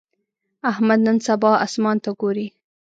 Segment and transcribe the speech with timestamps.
[0.71, 2.47] احمد نن سبا اسمان ته ګوري.